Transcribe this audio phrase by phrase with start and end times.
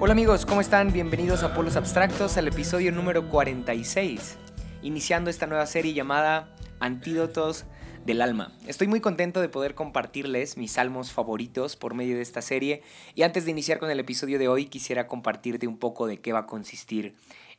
[0.00, 0.92] Hola amigos, ¿cómo están?
[0.92, 4.36] Bienvenidos a Polos Abstractos al episodio número 46,
[4.82, 6.48] iniciando esta nueva serie llamada
[6.80, 7.66] Antídotos
[8.04, 8.52] del Alma.
[8.66, 12.82] Estoy muy contento de poder compartirles mis salmos favoritos por medio de esta serie
[13.14, 16.32] y antes de iniciar con el episodio de hoy quisiera compartirte un poco de qué
[16.32, 17.14] va a consistir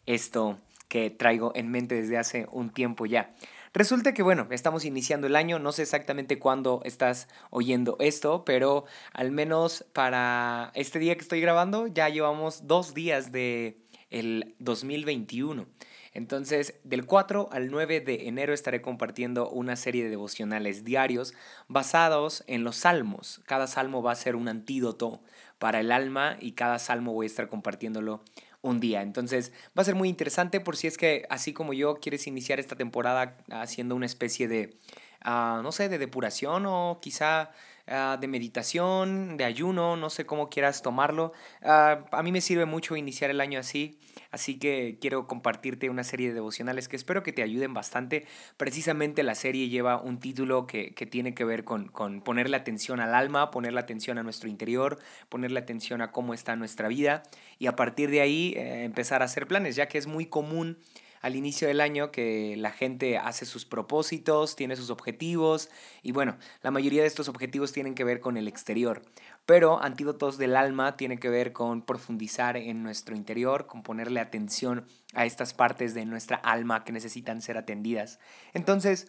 [0.06, 3.30] esto que traigo en mente desde hace un tiempo ya.
[3.74, 8.86] Resulta que, bueno, estamos iniciando el año, no sé exactamente cuándo estás oyendo esto, pero
[9.14, 13.78] al menos para este día que estoy grabando ya llevamos dos días de
[14.12, 15.66] el 2021.
[16.14, 21.34] Entonces, del 4 al 9 de enero estaré compartiendo una serie de devocionales diarios
[21.68, 23.42] basados en los salmos.
[23.46, 25.22] Cada salmo va a ser un antídoto
[25.58, 28.22] para el alma y cada salmo voy a estar compartiéndolo
[28.62, 29.02] un día.
[29.02, 32.60] Entonces va a ser muy interesante por si es que, así como yo, quieres iniciar
[32.60, 34.78] esta temporada haciendo una especie de,
[35.22, 37.52] ah, no sé, de depuración o quizá
[37.86, 41.34] Ah, de meditación, de ayuno, no sé cómo quieras tomarlo.
[41.62, 44.00] Ah, a mí me sirve mucho iniciar el año así,
[44.32, 48.26] así que quiero compartirte una serie de devocionales que espero que te ayuden bastante.
[48.56, 53.14] Precisamente la serie lleva un título que, tiene que ver con, con ponerle atención al
[53.14, 57.24] alma, ponerle atención a nuestro interior, ponerle atención a cómo está nuestra vida
[57.60, 60.78] y a partir de ahí eh, empezar a hacer planes, ya que es muy común
[61.24, 65.70] al inicio del año que la gente hace sus propósitos, tiene sus objetivos
[66.02, 69.02] y bueno, la mayoría de estos objetivos tienen que ver con el exterior.
[69.46, 74.86] Pero Antídotos del Alma tiene que ver con profundizar en nuestro interior, con ponerle atención
[75.14, 78.20] a estas partes de nuestra alma que necesitan ser atendidas.
[78.54, 79.08] Entonces,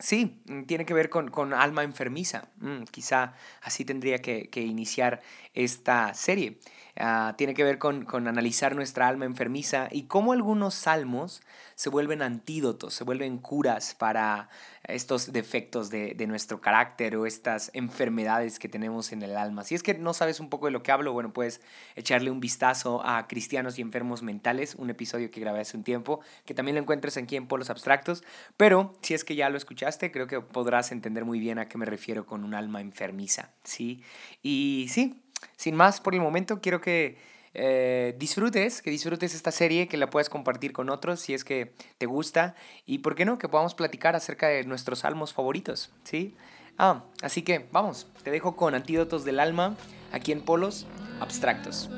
[0.00, 2.48] Sí, tiene que ver con, alma enfermiza.
[2.56, 5.22] Mm, quizá así tendría que, que, iniciar
[5.52, 6.58] esta serie.
[6.96, 11.42] Ah, tiene que ver con, analizar nuestra alma enfermiza y cómo algunos salmos
[11.74, 14.48] se vuelven antídotos, se vuelven curas para
[14.84, 19.64] estos defectos de, nuestro carácter o estas enfermedades que tenemos en el alma.
[19.64, 21.60] Si es que no sabes un poco de lo que hablo, bueno, puedes
[21.96, 26.20] echarle un vistazo a Cristianos y Enfermos Mentales, un episodio que grabé hace un tiempo,
[26.46, 28.22] que también lo encuentras aquí en Polos Abstractos,
[28.56, 31.76] pero si es que ya lo escuchaste, creo que podrás entender muy bien a qué
[31.76, 34.02] me refiero con un alma enfermiza, ¿sí?
[34.42, 35.23] Y sí,
[35.56, 37.18] sin más por el momento, quiero que
[37.54, 41.72] eh, disfrutes, que disfrutes esta serie, que la puedas compartir con otros si es que
[41.98, 46.36] te gusta y, ¿por qué no?, que podamos platicar acerca de nuestros salmos favoritos, ¿sí?
[46.78, 49.76] Ah, así que vamos, te dejo con Antídotos del Alma
[50.12, 50.86] aquí en Polos
[51.20, 51.88] Abstractos.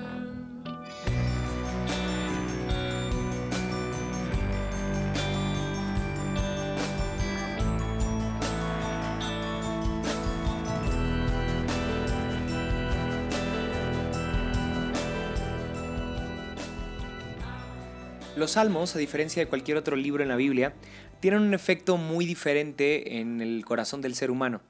[18.37, 20.75] Los salmos, a diferencia de cualquier otro libro en la Biblia,
[21.21, 24.61] tienen un efecto muy diferente en el corazón del ser humano.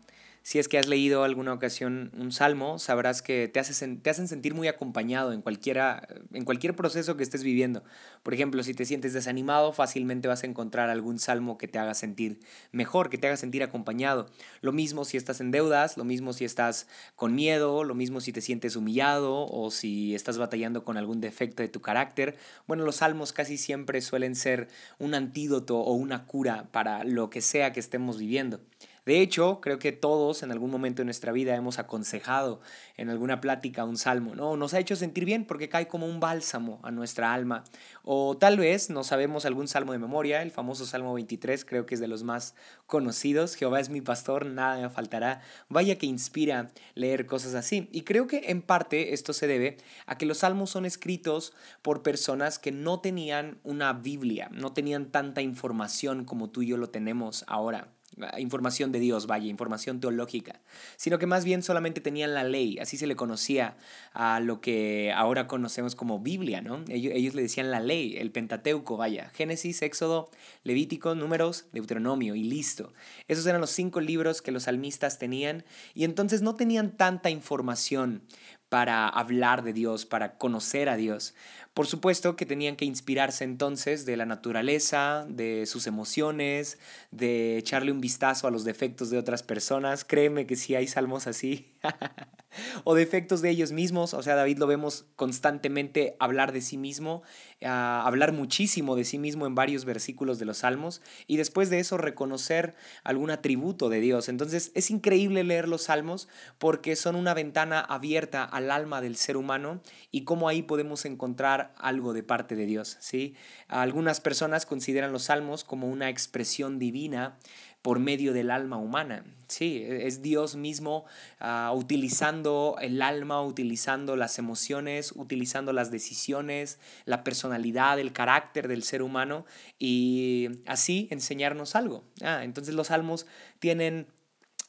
[0.46, 4.54] Si es que has leído alguna ocasión un salmo, sabrás que te, te hacen sentir
[4.54, 7.82] muy acompañado en, cualquiera, en cualquier proceso que estés viviendo.
[8.22, 11.94] Por ejemplo, si te sientes desanimado, fácilmente vas a encontrar algún salmo que te haga
[11.94, 12.38] sentir
[12.70, 14.30] mejor, que te haga sentir acompañado.
[14.60, 16.86] Lo mismo si estás en deudas, lo mismo si estás
[17.16, 21.64] con miedo, lo mismo si te sientes humillado o si estás batallando con algún defecto
[21.64, 22.36] de tu carácter.
[22.68, 24.68] Bueno, los salmos casi siempre suelen ser
[25.00, 28.60] un antídoto o una cura para lo que sea que estemos viviendo.
[29.06, 32.60] De hecho, creo que todos en algún momento de nuestra vida hemos aconsejado
[32.96, 34.56] en alguna plática un salmo, ¿no?
[34.56, 37.62] Nos ha hecho sentir bien porque cae como un bálsamo a nuestra alma.
[38.02, 41.94] O tal vez no sabemos algún salmo de memoria, el famoso Salmo 23 creo que
[41.94, 42.56] es de los más
[42.86, 43.54] conocidos.
[43.54, 45.40] Jehová es mi pastor, nada me faltará.
[45.68, 47.88] Vaya que inspira leer cosas así.
[47.92, 52.02] Y creo que en parte esto se debe a que los salmos son escritos por
[52.02, 56.90] personas que no tenían una Biblia, no tenían tanta información como tú y yo lo
[56.90, 57.95] tenemos ahora
[58.38, 60.60] información de Dios, vaya, información teológica,
[60.96, 63.76] sino que más bien solamente tenían la ley, así se le conocía
[64.12, 66.82] a lo que ahora conocemos como Biblia, ¿no?
[66.88, 70.30] Ellos, ellos le decían la ley, el Pentateuco, vaya, Génesis, Éxodo,
[70.64, 72.92] Levítico, Números, Deuteronomio y listo.
[73.28, 75.64] Esos eran los cinco libros que los salmistas tenían
[75.94, 78.22] y entonces no tenían tanta información
[78.68, 81.34] para hablar de Dios, para conocer a Dios.
[81.74, 86.78] Por supuesto que tenían que inspirarse entonces de la naturaleza, de sus emociones,
[87.10, 90.04] de echarle un vistazo a los defectos de otras personas.
[90.04, 91.75] Créeme que sí hay salmos así.
[92.84, 94.14] o defectos de ellos mismos.
[94.14, 97.22] O sea, David lo vemos constantemente hablar de sí mismo,
[97.64, 101.78] ah, hablar muchísimo de sí mismo en varios versículos de los salmos y después de
[101.78, 102.74] eso reconocer
[103.04, 104.28] algún atributo de Dios.
[104.28, 106.28] Entonces es increíble leer los salmos
[106.58, 109.80] porque son una ventana abierta al alma del ser humano
[110.10, 112.96] y cómo ahí podemos encontrar algo de parte de Dios.
[113.00, 113.34] ¿sí?
[113.68, 117.38] Algunas personas consideran los salmos como una expresión divina
[117.86, 119.22] por medio del alma humana.
[119.46, 121.04] Sí, es Dios mismo
[121.38, 128.82] ah, utilizando el alma, utilizando las emociones, utilizando las decisiones, la personalidad, el carácter del
[128.82, 129.46] ser humano
[129.78, 132.02] y así enseñarnos algo.
[132.22, 133.28] Ah, entonces los salmos
[133.60, 134.08] tienen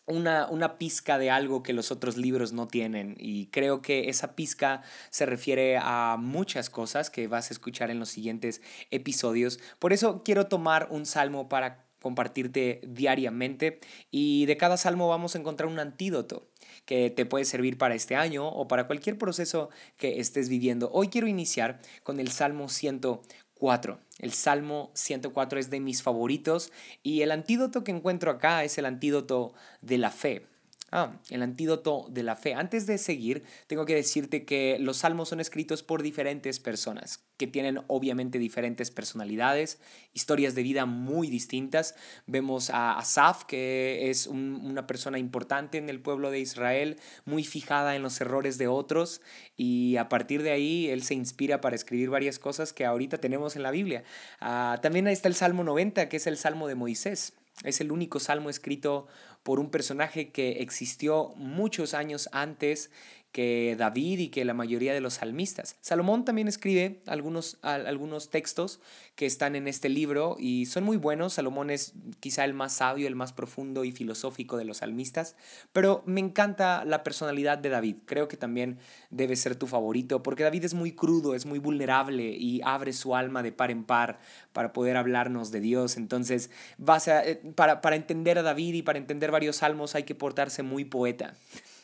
[0.06, 3.16] una, una, pizca de algo que los otros libros no tienen.
[3.18, 7.98] Y creo que esa pizca se refiere a muchas cosas que vas a escuchar en
[7.98, 8.62] los siguientes
[8.92, 9.60] episodios.
[9.80, 13.80] Por eso quiero tomar un salmo para compartirte diariamente
[14.12, 16.48] y de cada salmo vamos a encontrar un antídoto
[16.86, 20.90] que te puede servir para este año o para cualquier proceso que estés viviendo.
[20.94, 24.00] Hoy quiero iniciar con el Salmo 104.
[24.20, 26.72] El Salmo 104 es de mis favoritos
[27.04, 30.46] y el antídoto que encuentro acá es el antídoto de la fe.
[30.90, 32.54] Ah, el antídoto de la fe.
[32.54, 37.46] Antes de seguir, tengo que decirte que los salmos son escritos por diferentes personas, que
[37.46, 39.80] tienen obviamente diferentes personalidades,
[40.14, 41.96] historias de vida muy distintas.
[42.26, 46.96] Vemos a Asaf, que es una persona importante en el pueblo de Israel,
[47.26, 49.20] muy fijada en los errores de otros,
[49.58, 53.58] y a partir de ahí él se inspira para escribir varias cosas que ahorita tenemos
[53.58, 54.06] en la Biblia.
[54.40, 57.34] Ah, también está el Salmo 90, que es el Salmo de Moisés.
[57.64, 59.08] Es el único salmo escrito
[59.48, 62.92] por un personaje que existió muchos años antes
[63.38, 65.76] que David y que la mayoría de los salmistas.
[65.80, 68.80] Salomón también escribe algunos, algunos textos
[69.14, 71.34] que están en este libro y son muy buenos.
[71.34, 75.36] Salomón es quizá el más sabio, el más profundo y filosófico de los salmistas,
[75.72, 77.98] pero me encanta la personalidad de David.
[78.06, 78.80] Creo que también
[79.12, 83.16] debe ser tu favorito porque David es muy crudo, es muy vulnerable y abre su
[83.16, 84.20] alma de par en par
[84.52, 85.98] para poder hablarnos de Dios.
[85.98, 86.50] Entonces,
[86.80, 90.16] vas a, eh, para, para entender a David y para entender varios salmos hay que
[90.16, 91.36] portarse muy poeta.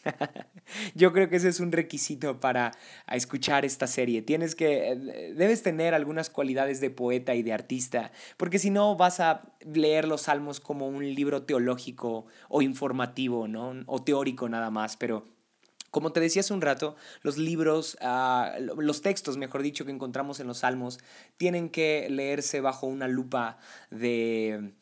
[0.96, 2.72] Yo creo que ese es un requisito para
[3.12, 4.22] escuchar esta serie.
[4.22, 8.96] Tienes que, eh, debes tener algunas cualidades de poeta y de artista, porque si no
[8.96, 13.74] vas a leer los salmos como un libro teológico o informativo, ¿no?
[13.86, 15.26] O teórico nada más, pero
[15.94, 20.40] como te decía hace un rato, los libros, ah, los textos, mejor dicho, que encontramos
[20.40, 21.00] en los salmos,
[21.38, 23.60] tienen que leerse bajo una lupa
[23.92, 24.74] de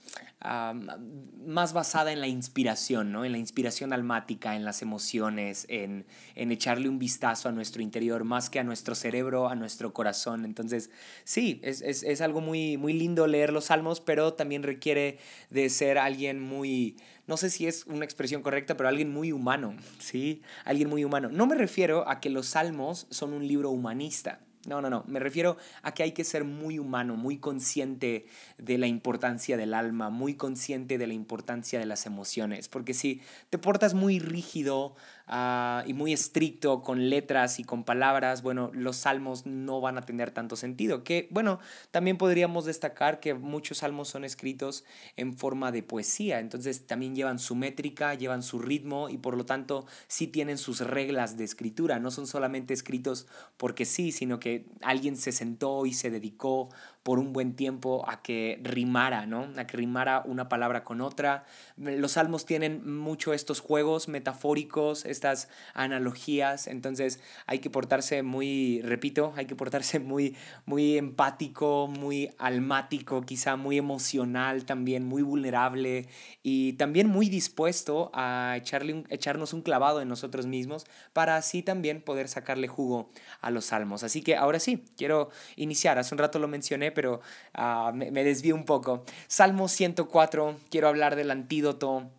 [0.44, 3.26] más basada en la inspiración, ¿no?
[3.26, 6.06] En la inspiración almática, en las emociones, en,
[6.36, 10.46] en echarle un vistazo a nuestro interior, más que a nuestro cerebro, a nuestro corazón.
[10.46, 10.90] Entonces,
[11.24, 15.70] sí, es, es, es algo muy, muy lindo leer los salmos, pero también requiere de
[15.70, 16.98] ser alguien muy,
[17.28, 20.42] no sé si es una expresión correcta, pero alguien muy humano, ¿sí?
[20.66, 21.30] Alguien muy humano.
[21.32, 24.40] No me refiero a que los salmos son un libro humanista.
[24.68, 25.04] No, no, no.
[25.08, 28.28] Me refiero a que hay que ser muy humano, muy consciente
[28.60, 32.70] de la importancia del alma, muy consciente de la importancia de las emociones.
[32.70, 34.96] Porque si te portas muy rígido
[35.34, 40.02] Ah, y muy estricto con letras y con palabras, bueno, los salmos no van a
[40.02, 41.06] tener tanto sentido.
[41.06, 44.84] Que, bueno, también podríamos destacar que muchos salmos son escritos
[45.16, 49.46] en forma de poesía, entonces también llevan su métrica, llevan su ritmo y por lo
[49.46, 53.26] tanto sí tienen sus reglas de escritura, no son solamente escritos
[53.56, 56.68] porque sí, sino que alguien se sentó y se dedicó
[57.04, 59.48] por un buen tiempo a que rimara, ¿no?
[59.58, 61.46] A que rimara una palabra con otra.
[61.78, 69.34] Los salmos tienen mucho estos juegos metafóricos, estas analogías, entonces hay que portarse muy, repito,
[69.36, 76.08] hay que portarse muy, muy empático, muy almático, quizá muy emocional también, muy vulnerable
[76.44, 82.02] y también muy dispuesto a echarle echarnos un clavado en nosotros mismos para así también
[82.02, 83.10] poder sacarle jugo
[83.42, 84.04] a los salmos.
[84.04, 87.22] Así que ahora sí, quiero iniciar, hace un rato lo mencioné, pero
[87.54, 89.04] ah, me, desvío un poco.
[89.28, 92.10] Salmo 104, quiero hablar del antídoto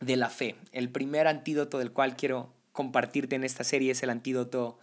[0.00, 0.56] de la fe.
[0.72, 4.78] El primer antídoto del cual quiero compartirte en esta serie es el antídoto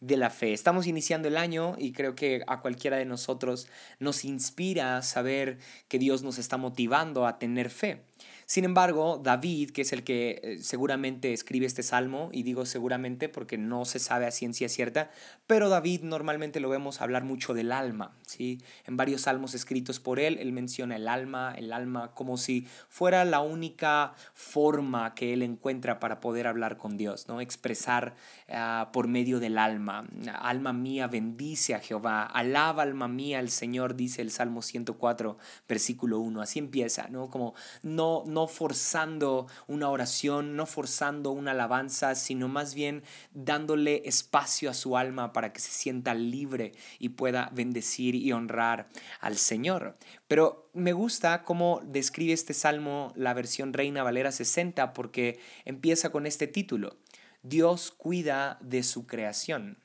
[0.00, 0.52] de la fe.
[0.52, 5.98] Estamos iniciando el año y creo que a cualquiera de nosotros nos inspira saber que
[5.98, 8.02] Dios nos está motivando a tener fe.
[8.46, 13.28] Sin embargo, David, que es el que eh, seguramente escribe este salmo, y digo seguramente
[13.28, 15.10] porque no se sabe a ciencia cierta,
[15.48, 18.62] pero David normalmente lo vemos hablar mucho del alma, ¿sí?
[18.86, 23.24] En varios salmos escritos por él, él menciona el alma, el alma como si fuera
[23.24, 27.40] la única forma que él encuentra para poder hablar con Dios, ¿no?
[27.40, 28.14] Expresar
[28.48, 30.06] ah, por medio del alma.
[30.40, 35.36] Alma mía, bendice a Jehová, alaba alma mía al Señor, dice el Salmo 104,
[35.68, 36.42] versículo 1.
[36.42, 37.28] Así empieza, ¿no?
[37.28, 43.02] Como no no forzando una oración, no forzando una alabanza, sino más bien
[43.32, 48.88] dándole espacio a su alma para que se sienta libre y pueda bendecir y honrar
[49.20, 49.96] al Señor.
[50.28, 56.26] Pero me gusta cómo describe este salmo la versión Reina Valera 60 porque empieza con
[56.26, 56.98] este título.
[57.42, 59.78] Dios cuida de su creación.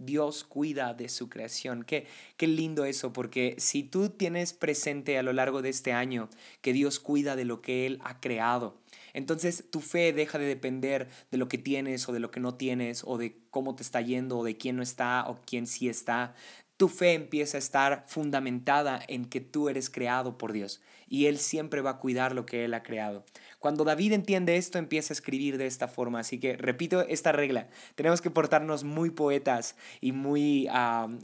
[0.00, 1.84] Dios cuida de su creación.
[1.84, 6.28] Qué, qué lindo eso, porque si tú tienes presente a lo largo de este año
[6.62, 8.80] que Dios cuida de lo que Él ha creado,
[9.12, 12.54] entonces tu fe deja de depender de lo que tienes o de lo que no
[12.54, 15.88] tienes o de cómo te está yendo o de quién no está o quién sí
[15.88, 16.34] está
[16.80, 21.36] tu fe empieza a estar fundamentada en que tú eres creado por Dios y Él
[21.36, 23.26] siempre va a cuidar lo que Él ha creado.
[23.58, 26.20] Cuando David entiende esto, empieza a escribir de esta forma.
[26.20, 30.70] Así que repito esta regla, tenemos que portarnos muy poetas y muy,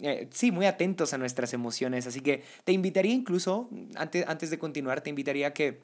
[0.03, 2.07] eh, sí, muy atentos a nuestras emociones.
[2.07, 5.81] Así que te invitaría incluso, antes, antes de continuar, te invitaría a que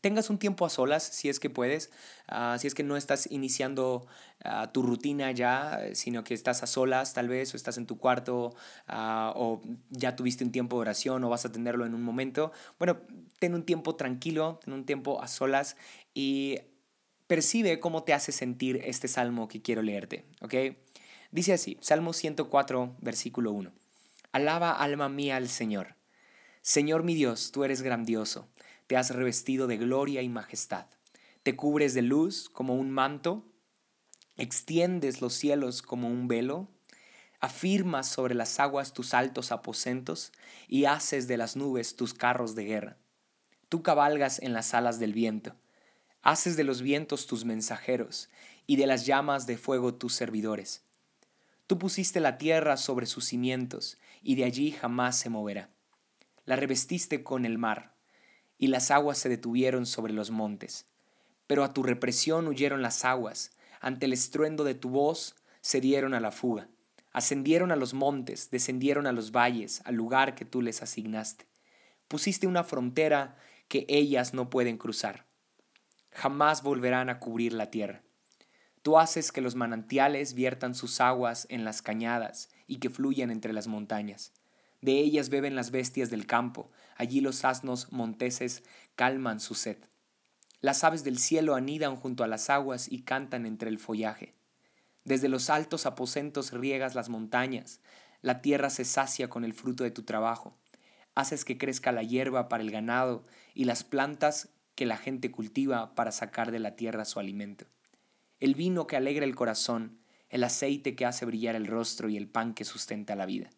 [0.00, 1.90] tengas un tiempo a solas, si es que puedes,
[2.28, 4.06] ah, si es que no estás iniciando
[4.44, 7.98] ah, tu rutina ya, sino que estás a solas tal vez, o estás en tu
[7.98, 8.54] cuarto,
[8.86, 12.52] ah, o ya tuviste un tiempo de oración, o vas a tenerlo en un momento.
[12.78, 12.98] Bueno,
[13.38, 15.76] ten un tiempo tranquilo, ten un tiempo a solas
[16.14, 16.60] y
[17.26, 20.54] percibe cómo te hace sentir este salmo que quiero leerte, ¿ok?
[21.30, 23.70] Dice así, Salmo 104, versículo 1.
[24.32, 25.96] Alaba alma mía al Señor.
[26.62, 28.48] Señor mi Dios, tú eres grandioso
[28.88, 30.86] te has revestido de gloria y majestad.
[31.42, 33.44] Te cubres de luz como un manto,
[34.36, 36.68] extiendes los cielos como un velo,
[37.38, 40.32] afirmas sobre las aguas tus altos aposentos
[40.68, 42.96] y haces de las nubes tus carros de guerra.
[43.68, 45.54] Tú cabalgas en las alas del viento,
[46.22, 48.30] haces de los vientos tus mensajeros
[48.66, 50.82] y de las llamas de fuego tus servidores.
[51.66, 55.68] Tú pusiste la tierra sobre sus cimientos y de allí jamás se moverá.
[56.46, 57.97] La revestiste con el mar
[58.58, 60.86] y las aguas se detuvieron sobre los montes.
[61.46, 66.12] Pero a tu represión huyeron las aguas, ante el estruendo de tu voz se dieron
[66.12, 66.68] a la fuga.
[67.12, 71.46] Ascendieron a los montes, descendieron a los valles, al lugar que tú les asignaste.
[72.06, 73.36] Pusiste una frontera
[73.68, 75.26] que ellas no pueden cruzar.
[76.10, 78.02] Jamás volverán a cubrir la tierra.
[78.82, 83.52] Tú haces que los manantiales viertan sus aguas en las cañadas y que fluyan entre
[83.52, 84.32] las montañas.
[84.80, 88.62] De ellas beben las bestias del campo, allí los asnos monteses
[88.94, 89.78] calman su sed.
[90.60, 94.34] Las aves del cielo anidan junto a las aguas y cantan entre el follaje.
[95.04, 97.80] Desde los altos aposentos riegas las montañas,
[98.20, 100.56] la tierra se sacia con el fruto de tu trabajo.
[101.14, 105.94] Haces que crezca la hierba para el ganado y las plantas que la gente cultiva
[105.94, 107.66] para sacar de la tierra su alimento.
[108.40, 112.28] El vino que alegra el corazón, el aceite que hace brillar el rostro y el
[112.28, 113.50] pan que sustenta la vida.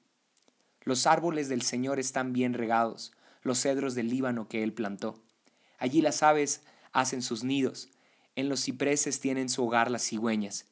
[0.83, 5.23] Los árboles del Señor están bien regados, los cedros del Líbano que Él plantó.
[5.79, 7.91] Allí las aves hacen sus nidos,
[8.37, 10.67] en los cipreses tienen su hogar las cigüeñas.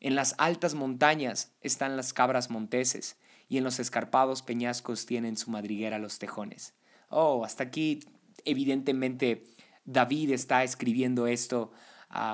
[0.00, 3.16] En las altas montañas están las cabras monteses,
[3.48, 6.74] y en los escarpados peñascos tienen su madriguera los tejones.
[7.08, 8.00] Oh, hasta aquí
[8.44, 9.44] evidentemente
[9.84, 11.72] David está escribiendo esto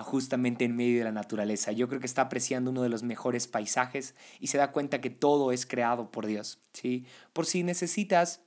[0.04, 1.72] justamente en medio de la naturaleza.
[1.72, 5.10] Yo creo que está apreciando uno de los mejores paisajes y se da cuenta que
[5.10, 6.58] todo es creado por Dios.
[6.72, 7.06] ¿sí?
[7.32, 8.42] Por si necesitas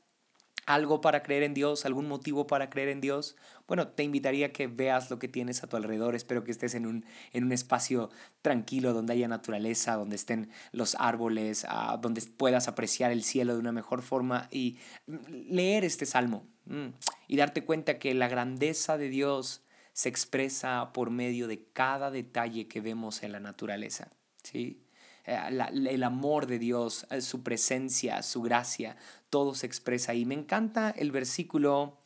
[0.66, 3.36] algo para creer en Dios, algún motivo para creer en Dios,
[3.68, 6.16] bueno, te invitaría a que veas lo que tienes a tu alrededor.
[6.16, 8.10] Espero que estés en un, en un espacio
[8.42, 13.60] tranquilo, donde haya naturaleza, donde estén los árboles, ah, donde puedas apreciar el cielo de
[13.60, 16.90] una mejor forma y leer este salmo mm,
[17.28, 19.63] y darte cuenta que la grandeza de Dios
[19.94, 24.12] se expresa por medio de cada detalle que vemos en la naturaleza.
[24.42, 24.84] ¿sí?
[25.26, 25.38] Eh,
[25.72, 28.98] el amor de Dios, eh, su presencia, su gracia,
[29.30, 30.26] todo se expresa ahí.
[30.26, 32.00] Me encanta el versículo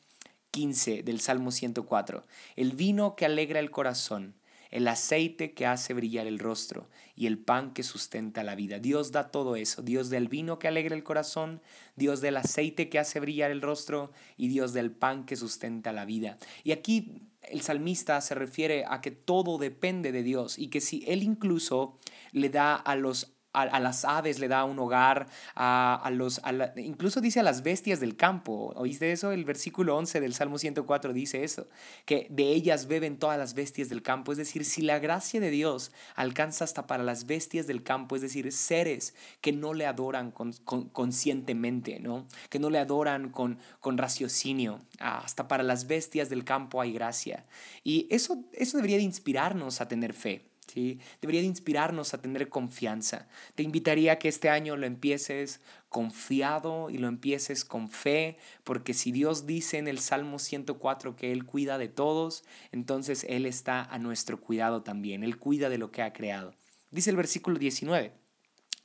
[0.51, 2.25] 15 del Salmo 104.
[2.55, 4.35] El vino que alegra el corazón
[4.71, 8.79] el aceite que hace brillar el rostro y el pan que sustenta la vida.
[8.79, 9.81] Dios da todo eso.
[9.81, 11.61] Dios del vino que alegra el corazón,
[11.95, 16.05] Dios del aceite que hace brillar el rostro y Dios del pan que sustenta la
[16.05, 16.37] vida.
[16.63, 21.03] Y aquí el salmista se refiere a que todo depende de Dios y que si
[21.07, 21.97] Él incluso
[22.31, 26.41] le da a los a, las aves le da un hogar, a, los,
[26.75, 28.73] incluso dice a las bestias del campo.
[28.75, 29.31] ¿Oíste eso?
[29.31, 31.67] El versículo 11 del Salmo 104 dice eso,
[32.05, 34.31] que de ellas beben todas las bestias del campo.
[34.31, 38.21] Es decir, si la gracia de Dios alcanza hasta para las bestias del campo, es
[38.21, 42.27] decir, seres que no le adoran conscientemente, ¿no?
[42.49, 47.45] que no le adoran con, con raciocinio, hasta para las bestias del campo hay gracia.
[47.83, 50.45] Y eso, eso debería de inspirarnos a tener fe.
[50.67, 50.99] ¿Sí?
[51.21, 53.27] Debería de inspirarnos a tener confianza.
[53.55, 58.93] Te invitaría a que este año lo empieces confiado y lo empieces con fe, porque
[58.93, 63.83] si Dios dice en el Salmo 104 que Él cuida de todos, entonces Él está
[63.83, 65.23] a nuestro cuidado también.
[65.23, 66.53] Él cuida de lo que ha creado.
[66.91, 68.13] Dice el versículo 19,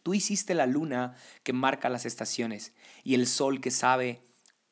[0.03, 2.73] tú hiciste la luna que marca las estaciones
[3.05, 4.23] y el sol que sabe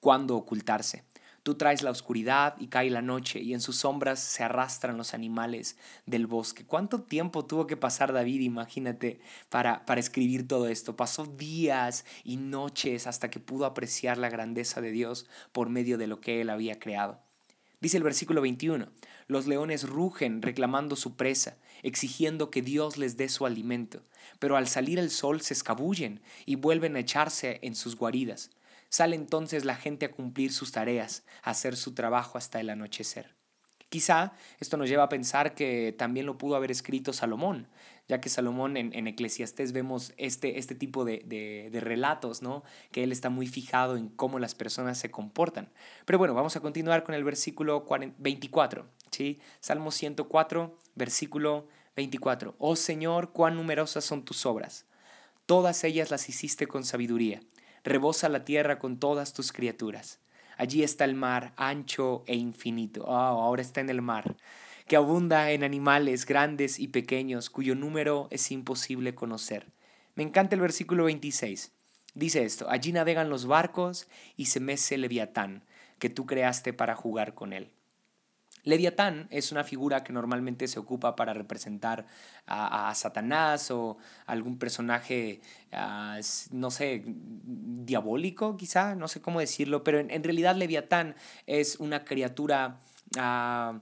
[0.00, 1.04] cuándo ocultarse.
[1.42, 5.14] Tú traes la oscuridad y cae la noche y en sus sombras se arrastran los
[5.14, 6.64] animales del bosque.
[6.64, 10.96] ¿Cuánto tiempo tuvo que pasar David, imagínate, para, para escribir todo esto?
[10.96, 16.06] Pasó días y noches hasta que pudo apreciar la grandeza de Dios por medio de
[16.06, 17.18] lo que él había creado.
[17.80, 18.88] Dice el versículo 21,
[19.26, 24.02] los leones rugen reclamando su presa, exigiendo que Dios les dé su alimento,
[24.38, 28.50] pero al salir el sol se escabullen y vuelven a echarse en sus guaridas.
[28.90, 33.34] Sale entonces la gente a cumplir sus tareas, a hacer su trabajo hasta el anochecer.
[33.88, 37.68] Quizá esto nos lleva a pensar que también lo pudo haber escrito Salomón,
[38.08, 42.64] ya que Salomón en, en Eclesiastés vemos este, este tipo de, relatos, ¿no?
[42.90, 45.70] que él está muy fijado en cómo las personas se comportan.
[46.04, 47.84] Pero bueno, vamos a continuar con el versículo
[48.18, 49.40] 24, ¿sí?
[49.60, 52.56] Salmo 104, versículo 24.
[52.58, 54.86] Oh Señor, cuán numerosas son tus obras.
[55.46, 57.40] Todas ellas las hiciste con sabiduría
[57.84, 60.20] rebosa la tierra con todas tus criaturas.
[60.56, 63.04] Allí está el mar, ancho e infinito.
[63.04, 64.36] Oh, ahora está en el mar,
[64.86, 69.72] que abunda en animales grandes y pequeños, cuyo número es imposible conocer.
[70.14, 71.72] Me encanta el versículo 26.
[72.14, 75.64] Dice esto, allí navegan los barcos y se mece Leviatán,
[75.98, 77.70] que tú creaste para jugar con él.
[78.64, 82.06] Leviatán es una figura que normalmente se ocupa para representar
[82.46, 85.40] a, Satanás o algún personaje,
[85.72, 86.18] ah,
[86.50, 91.14] no sé, diabólico quizá, no sé cómo decirlo, pero en, realidad Leviatán
[91.46, 92.78] es una criatura...
[93.16, 93.80] Ah,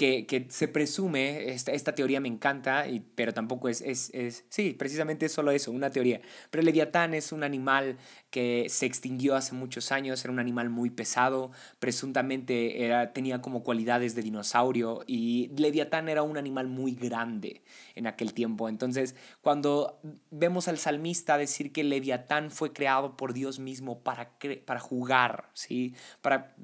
[0.00, 4.72] que, se presume, esta, esta, teoría me encanta, y, pero tampoco es, es, es, sí,
[4.72, 6.22] precisamente es solo eso, una teoría.
[6.50, 7.98] Pero leviatán es un animal
[8.30, 11.50] que se extinguió hace muchos años, era un animal muy pesado,
[11.80, 17.62] presuntamente era, tenía como cualidades de dinosaurio, y leviatán era un animal muy grande
[17.94, 18.70] en aquel tiempo.
[18.70, 20.00] Entonces, cuando
[20.30, 24.30] vemos al salmista decir que leviatán fue creado por Dios mismo para,
[24.64, 25.94] para jugar, ¿sí?
[26.22, 26.54] Para,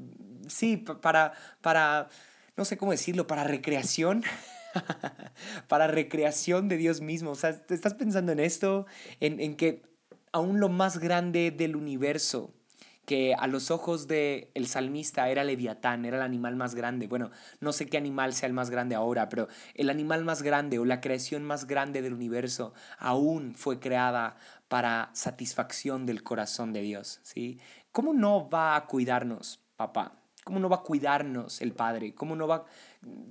[0.48, 1.34] sí, para...
[1.60, 2.08] para
[2.56, 4.22] no sé cómo decirlo, para recreación.
[5.68, 7.30] para recreación de Dios mismo.
[7.30, 8.87] O sea, ¿te estás pensando en esto?
[9.20, 9.83] En, en, que
[10.33, 12.52] aún lo más grande del universo,
[13.07, 17.07] que a los ojos del el salmista era Leviatán, era el animal más grande.
[17.07, 20.78] Bueno, no sé qué animal sea el más grande ahora, pero el animal más grande
[20.78, 24.37] o la creación más grande del universo aún fue creada
[24.68, 27.20] para satisfacción del corazón de Dios.
[27.22, 27.61] ¿sí?
[27.92, 30.12] ¿Cómo no va a cuidarnos, papá?
[30.46, 32.14] ¿Cómo no va a cuidarnos el Padre?
[32.14, 32.66] ¿Cómo no va...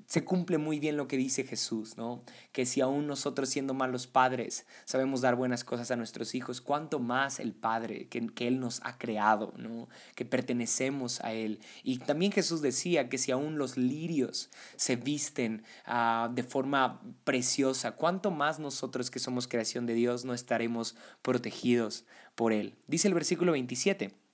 [0.06, 2.26] Se cumple muy bien lo que dice Jesús, ¿no?
[2.52, 7.00] Que si aún nosotros siendo malos padres sabemos dar buenas cosas a nuestros hijos, ¿cuánto
[7.00, 9.88] más el Padre que, que Él nos ha creado, ¿no?
[10.14, 11.62] Que pertenecemos a Él.
[11.84, 17.94] Y también Jesús decía que si aún los lirios se visten ah, de forma preciosa,
[17.94, 22.04] ¿cuánto más nosotros que somos creación de Dios no estaremos protegidos
[22.36, 22.76] por Él?
[22.88, 24.25] Dice el versículo 27.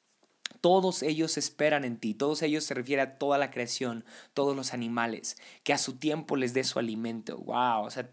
[0.61, 4.73] Todos ellos esperan en ti, todos ellos se refiere a toda la creación, todos los
[4.73, 7.37] animales, que a su tiempo les dé su alimento.
[7.39, 8.09] Wow, o sea,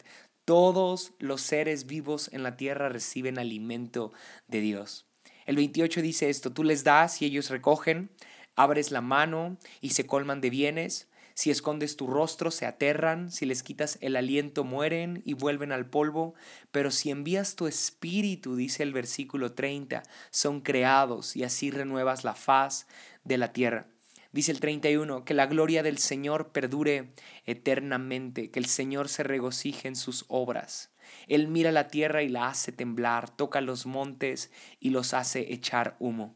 [0.47, 4.13] todos los seres vivos en la tierra reciben alimento
[4.47, 5.07] de Dios.
[5.45, 8.11] El 28 dice esto, tú les das y ellos recogen,
[8.57, 11.09] abres la mano y se colman de bienes,
[11.39, 15.89] si escondes tu rostro, se aterran, si les quitas el aliento, mueren y vuelven al
[15.89, 16.35] polvo,
[16.73, 22.35] pero si envías tu espíritu, dice el versículo 30, son creados y así renuevas la
[22.35, 22.89] faz
[23.23, 23.87] de la tierra.
[24.33, 27.13] Dice el 31, que la gloria del Señor perdure
[27.47, 30.91] eternamente, que el Señor se regocije en sus obras.
[31.29, 35.95] Él mira la tierra y la hace temblar, toca los montes y los hace echar
[36.01, 36.35] humo.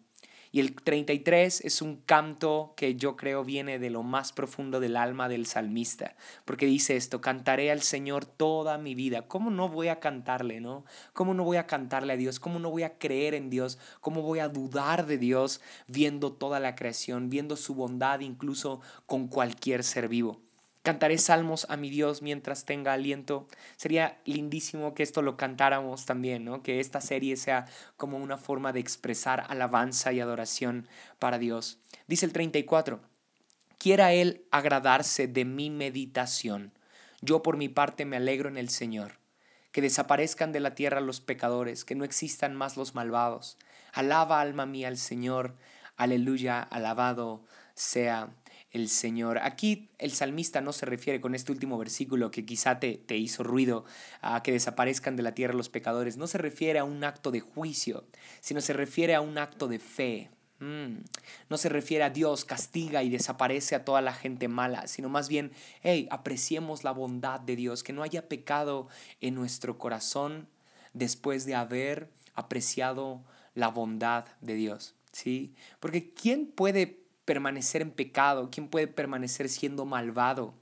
[0.55, 4.99] Y el 33 es un canto que yo creo viene de lo más profundo del
[4.99, 9.27] alma del salmista, porque dice esto, cantaré al Señor toda mi vida.
[9.29, 10.85] ¿Cómo no voy a cantarle, no?
[11.15, 12.39] ¿Cómo no voy a cantarle a Dios?
[12.39, 13.79] ¿Cómo no voy a creer en Dios?
[14.03, 19.29] ¿Cómo voy a dudar de Dios viendo toda la creación, viendo su bondad incluso con
[19.29, 20.52] cualquier ser vivo?
[20.83, 23.47] Cantaré salmos a mi Dios mientras tenga aliento.
[23.77, 26.65] Sería lindísimo que esto lo cantáramos también, ¿no?
[26.65, 27.67] Que esta serie sea
[27.97, 30.89] como una forma de expresar alabanza y adoración
[31.21, 31.79] para Dios.
[32.09, 33.01] Dice el 34,
[33.79, 36.73] quiera Él agradarse de mi meditación.
[37.21, 39.21] Yo por mi parte me alegro en el Señor.
[39.71, 43.57] Que desaparezcan de la tierra los pecadores, que no existan más los malvados.
[43.93, 45.55] Alaba alma mía al Señor.
[45.97, 48.31] Aleluya, alabado sea
[48.73, 49.39] el Señor.
[49.43, 53.43] Aquí el salmista no se refiere con este último versículo que quizá te, te, hizo
[53.43, 53.85] ruido
[54.21, 56.17] a que desaparezcan de la tierra los pecadores.
[56.17, 58.05] No se refiere a un acto de juicio,
[58.41, 60.31] sino se refiere a un acto de fe.
[60.63, 61.03] Mm.
[61.51, 65.29] No se refiere a Dios castiga y desaparece a toda la gente mala, sino más
[65.29, 65.51] bien,
[65.83, 68.87] hey, apreciemos la bondad de Dios, que no haya pecado
[69.21, 70.49] en nuestro corazón
[70.93, 74.95] después de haber apreciado la bondad de Dios.
[75.11, 75.53] ¿Sí?
[75.81, 78.51] Porque ¿quién puede permanecer en pecado?
[78.51, 80.55] ¿Quién puede permanecer siendo malvado?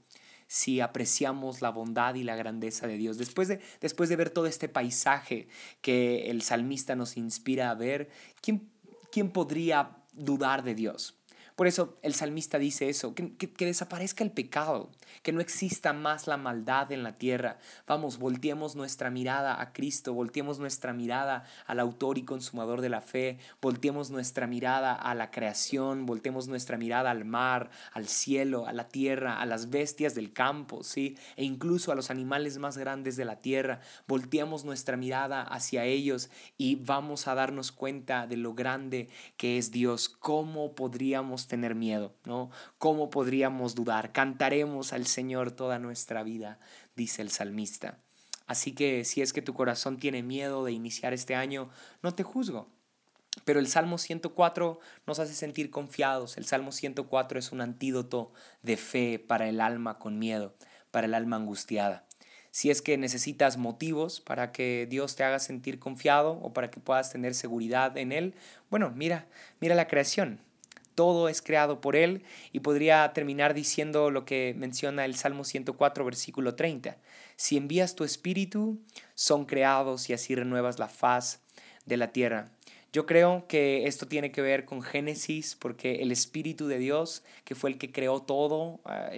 [0.51, 3.17] si apreciamos la bondad y la grandeza de Dios.
[3.17, 5.47] Después de, después de ver todo este paisaje
[5.79, 8.09] que el salmista nos inspira a ver,
[8.41, 8.69] ¿quién,
[9.13, 11.20] quién podría dudar de Dios?
[11.55, 14.89] Por eso el salmista dice eso, que, desaparezca el pecado,
[15.21, 17.57] que no exista más la maldad en la tierra.
[17.87, 23.01] Vamos, volteemos nuestra mirada a Cristo, volteemos nuestra mirada al autor y consumador de la
[23.01, 28.73] fe, volteemos nuestra mirada a la creación, volteemos nuestra mirada al mar, al cielo, a
[28.73, 31.17] la tierra, a las bestias del campo, ¿sí?
[31.35, 33.81] E incluso a los animales más grandes de la tierra.
[34.07, 39.71] Volteemos nuestra mirada hacia ellos y vamos a darnos cuenta de lo grande que es
[39.71, 40.09] Dios.
[40.09, 42.49] ¿Cómo podríamos tener miedo, ¿no?
[42.77, 44.11] ¿Cómo podríamos dudar?
[44.11, 46.59] Cantaremos al Señor toda nuestra vida,
[46.95, 47.97] dice el salmista.
[48.47, 51.69] Así que si es que tu corazón tiene miedo de iniciar este año,
[52.03, 52.67] no te juzgo.
[53.45, 56.37] Pero el Salmo 104 nos hace sentir confiados.
[56.37, 60.53] El Salmo 104 es un antídoto de fe para el alma con miedo,
[60.91, 62.05] para el alma angustiada.
[62.51, 66.81] Si es que necesitas motivos para que Dios te haga sentir confiado o para que
[66.81, 68.35] puedas tener seguridad en Él,
[68.69, 69.29] bueno, mira,
[69.61, 70.41] mira la creación
[70.95, 76.05] todo es creado por Él y podría terminar diciendo lo que menciona el Salmo 104,
[76.05, 76.97] versículo 30.
[77.35, 78.79] Si envías tu espíritu,
[79.15, 81.41] son creados y así renuevas la faz
[81.85, 82.51] de la tierra.
[82.93, 87.55] Yo creo que esto tiene que ver con Génesis, porque el Espíritu de Dios, que
[87.55, 89.11] fue el que creó todo, ah,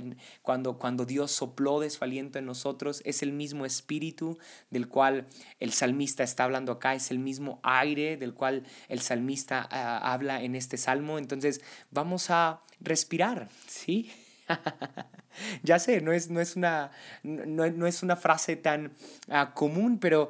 [0.43, 4.37] cuando, cuando Dios sopló de en nosotros, es el mismo Espíritu
[4.69, 5.25] del cual
[5.59, 10.43] el salmista está hablando acá, es el mismo aire del cual el salmista ah, habla
[10.43, 11.17] en este salmo.
[11.17, 14.11] Entonces vamos a respirar, ¿sí?
[15.63, 16.91] ya sé, no es, no es, una,
[17.23, 18.93] no, es una frase tan
[19.29, 20.29] ah, común, pero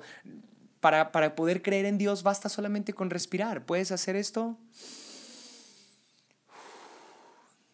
[0.83, 3.65] para, para poder creer en Dios basta solamente con respirar.
[3.65, 4.57] ¿Puedes hacer esto?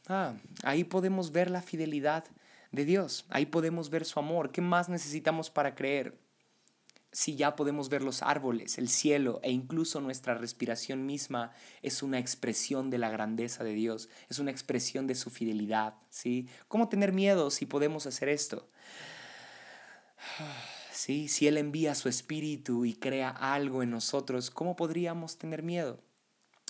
[0.07, 2.25] Ah, ahí podemos ver la fidelidad
[2.71, 3.25] de Dios.
[3.29, 4.51] Ahí podemos ver su amor.
[4.51, 6.19] ¿Qué más necesitamos para creer?
[7.11, 12.19] Si ya podemos ver los árboles, el cielo e incluso nuestra respiración misma es una
[12.19, 16.47] expresión de la grandeza de Dios, es una expresión de su fidelidad, ¿sí?
[16.67, 18.69] ¿Cómo tener miedo si podemos hacer esto?
[20.99, 26.01] Si Él envía su espíritu y crea algo en nosotros, ¿cómo podríamos tener miedo?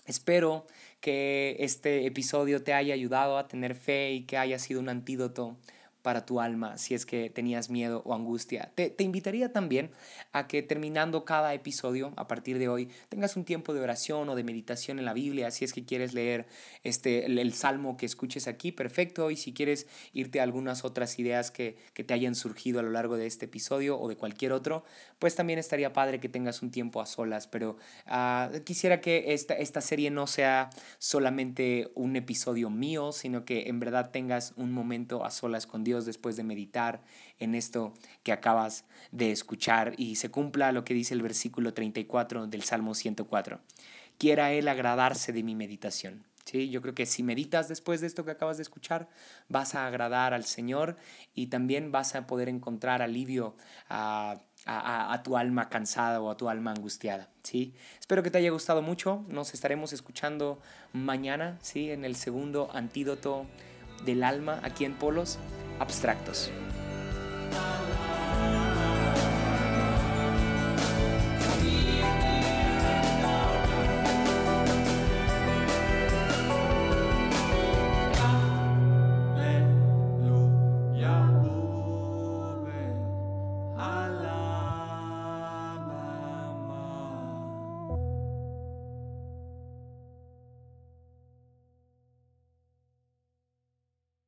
[0.06, 0.68] Espero
[1.02, 5.58] que este episodio te haya ayudado a tener fe y que haya sido un antídoto
[6.02, 8.72] para tu alma si es que tenías miedo o angustia.
[8.76, 9.92] Te, invitaría también
[10.32, 14.36] a que terminando cada episodio a partir de hoy tengas un tiempo de oración o
[14.36, 16.48] de meditación en la Biblia si es que quieres leer
[16.84, 19.32] este, el, salmo que escuches aquí, perfecto.
[19.32, 22.92] Y si quieres irte a algunas otras ideas que, que, te hayan surgido a lo
[22.92, 24.84] largo de este episodio o de cualquier otro,
[25.18, 27.48] pues también estaría padre que tengas un tiempo a solas.
[27.48, 33.68] Pero uh, quisiera que esta, esta serie no sea solamente un episodio mío, sino que
[33.68, 37.02] en verdad tengas un momento a solas con Dios Dios después de meditar
[37.40, 42.46] en esto que acabas de escuchar y se cumpla lo que dice el versículo 34
[42.46, 43.60] del Salmo 104.
[44.20, 46.26] Quiera Él agradarse de mi meditación.
[46.46, 46.70] ¿Sí?
[46.70, 49.08] Yo creo que si meditas después de esto que acabas de escuchar,
[49.50, 50.98] vas a agradar al Señor
[51.36, 53.56] y también vas a poder encontrar alivio
[53.88, 57.30] a, a, tu alma cansada o a tu alma angustiada.
[57.44, 57.76] ¿sí?
[58.00, 59.24] Espero que te haya gustado mucho.
[59.28, 60.60] Nos estaremos escuchando
[60.92, 61.92] mañana ¿sí?
[61.92, 63.46] en el segundo antídoto
[64.06, 65.38] del alma aquí en Polos
[65.80, 66.52] abstractos.